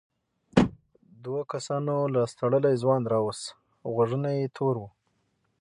دوو 1.23 1.39
کسانو 1.53 1.95
لاس 2.13 2.31
تړلی 2.39 2.73
ځوان 2.81 3.01
راووست 3.13 3.45
غوږونه 3.93 4.29
یې 4.37 4.45
تور 4.57 4.75
وو. 4.81 4.89